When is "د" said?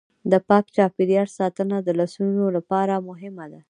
0.31-0.33, 1.81-1.89